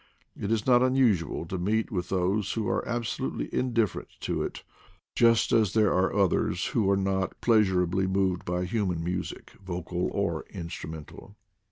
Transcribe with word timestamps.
It 0.35 0.51
is 0.51 0.65
not 0.65 0.81
unusual 0.81 1.45
to 1.45 1.59
meet 1.59 1.91
with 1.91 2.09
those 2.09 2.53
who 2.53 2.67
are 2.67 2.83
abso 2.85 3.19
lutely 3.19 3.53
indifferent 3.53 4.07
to 4.21 4.41
it, 4.41 4.63
just 5.13 5.51
as 5.51 5.73
there 5.73 5.93
are 5.93 6.11
others 6.11 6.65
who 6.69 6.89
are 6.89 6.97
not 6.97 7.39
pleasurably 7.39 8.07
moved 8.07 8.43
by 8.43 8.65
human 8.65 9.03
music, 9.03 9.51
vocal 9.63 10.09
or 10.11 10.43
instrumental. 10.49 11.35